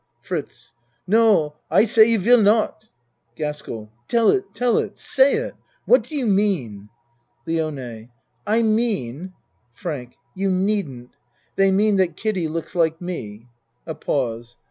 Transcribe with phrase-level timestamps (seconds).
[0.23, 0.73] FRITZ
[1.05, 2.89] No, I say you will not.
[3.35, 4.97] GASKELL Tell it tell it!
[4.97, 5.53] Say it.
[5.85, 6.89] What do you mean?
[7.45, 8.09] LIONE
[8.47, 9.33] I mean
[9.75, 11.11] FRANK You needn't.
[11.55, 13.45] They mean that Kiddie looks like me.
[13.85, 14.57] (A pause.